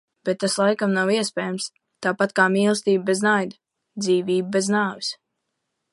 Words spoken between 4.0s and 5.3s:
Dzīvība bez nāves.